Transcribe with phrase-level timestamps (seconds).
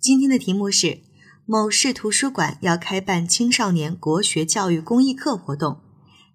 [0.00, 1.00] 今天的题目是：
[1.44, 5.80] 某市图书馆要开办青少年国学教育公益课活动，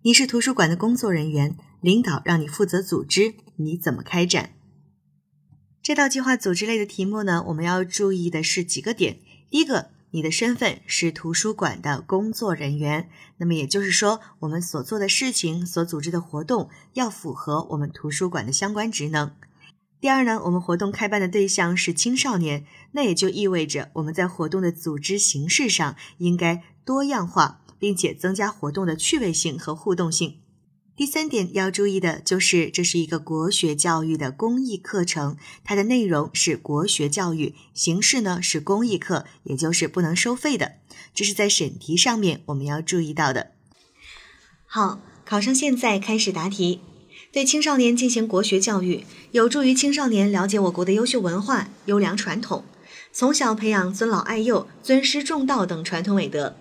[0.01, 4.49] 你是图书馆的工作人员，领导让你负责组织，你怎么开展？
[5.81, 9.19] 这道计划组织类的题目呢，我们要注意的是几个点。
[9.49, 19.31] 第一个，你的身份是图书馆的工作人员，那么也就是说，我们所做的事情、所组织的活动要符合我们图书馆的相关职能。
[20.03, 30.41] 第二呢，我们活动开办的对象是青少年，那也就意味着我们在活动的组织形式上应该多样化，并且增加活动的趣味性和互动性。
[30.97, 40.73] 第三点要注意的就是，这是一个国学教育的公益课程，它的内容是国学教育，形式呢是公益课，也就是不能收费的。
[41.13, 43.51] 这是在审题上面我们要注意到的。
[44.65, 46.81] 好，考生现在开始答题。
[47.33, 52.63] 对青少年进行国学教育，有助于青少年了解我国的优秀文化、优良传统，
[53.11, 56.55] 从小培养尊老爱幼、尊师重道等传统美德。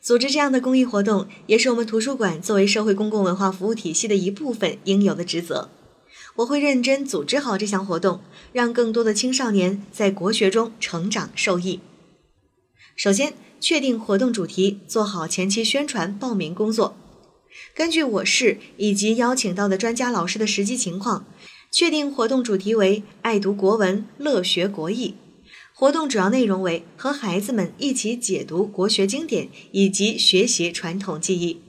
[0.00, 5.68] 组织这样的公益活动，也是我们图书馆作为社会公共文化服务体系的一部分应有的职责。
[6.36, 8.20] 我会认真组织好这项活动，
[8.52, 11.80] 让更多的青少年在国学中成长受益。
[12.94, 16.96] 首先，确定活动主题，做好前期宣传报名工作。
[17.74, 21.26] 根据我市以及邀请到的专家老师的实际情况，
[21.70, 25.14] 确定活动主题为“爱读国文，乐学国艺”。
[25.74, 31.60] 活动主要内容为和孩子们一起解读国学经典以及学习传统技艺。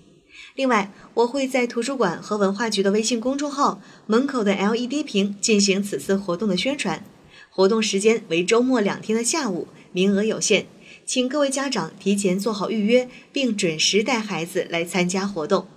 [0.55, 7.03] 另外，我会在图书馆和文化局的微信公众号门口的 LED 屏进行此次活动的宣传。
[7.49, 10.67] 活动时间为周末两天的下午，名额有限，
[11.05, 15.67] 请各位家长提前做好预约，并准时带孩子来参加活动。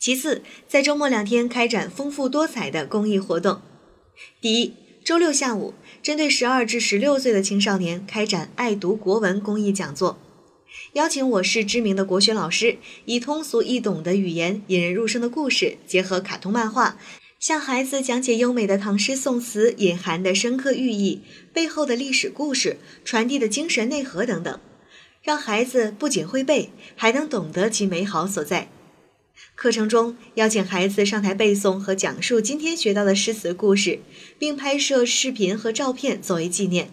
[0.00, 3.60] 其次，在周末两天开展丰富多彩的公益活动。
[4.40, 4.72] 第一，
[5.04, 5.74] 周六下午。
[6.02, 10.18] 针对十二至十六岁的青少年开展爱读国文公益讲座，
[10.94, 16.96] 邀请我市知名的国学老师，以通俗易懂的语言、引人入胜的故事，结合卡通漫画，
[17.38, 21.20] 向孩子讲解优美的唐诗宋词隐含的深刻寓意、
[21.52, 24.58] 背后的历史故事、传递的精神内核等等，
[25.22, 28.70] 让孩子不仅会背，还能懂得其美好所在。
[29.54, 34.00] 课程中邀请孩子上台背诵和讲述今天学到的诗词故事，
[34.38, 36.90] 并拍摄视频和照片作为纪念。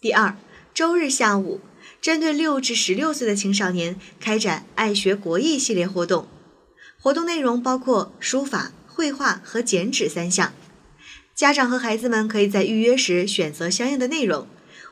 [0.00, 0.36] 第二，
[0.72, 1.60] 周日下午，
[2.00, 6.28] 针对六至十六岁的青少年开展爱学国艺系列活动，
[7.00, 10.52] 活动内容包括书法、绘画和剪纸三项。
[11.34, 14.46] 家长和孩子们可以在预约时选择相应的内容，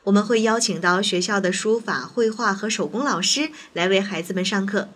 [0.04, 4.88] 我们会邀请到学校的书法、绘画和手工老师来为孩子们上课。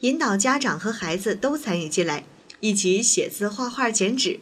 [0.00, 2.24] 引导家长和孩子都参与进来，
[2.60, 4.40] 一起写字、画画、剪纸，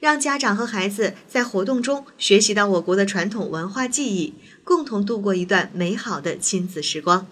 [0.00, 7.28] 让家长和孩子在活动中学习到我国的传统文化技艺，共同度过一段美好的亲子时光。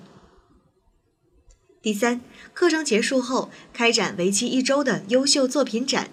[1.83, 2.21] 第三，
[2.55, 6.11] 课程结束后开展为期一周的优秀作品展，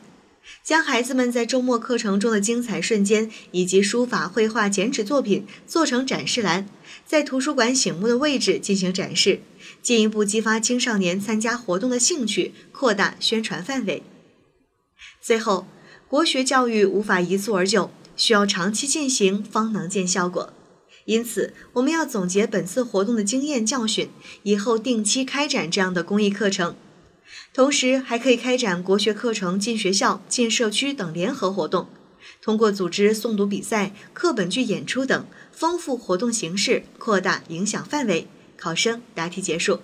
[0.63, 6.67] 将孩子们在周末课程中的精彩瞬间以及书法、绘画、剪纸作品做成展示栏，
[7.05, 9.41] 在图书馆醒目的位置进行展示。
[9.81, 14.03] 进一步激发青少年参加活动的兴趣，扩大宣传范围。
[15.21, 15.67] 最后，
[16.07, 20.53] 国学教育无法一蹴而就，需要长期进行方能见效果。
[21.05, 24.09] 因此，我们要总结本次活动的经验教训，
[24.43, 26.75] 以后定期开展这样的公益课程。
[27.53, 31.87] 同时，还可以开展国学课程进学校、进社区等联合活动，
[32.41, 38.27] 通过组织诵读比赛、课本剧演出等，丰富活动形式，扩大影响范围。
[38.57, 39.81] 考生答题结束。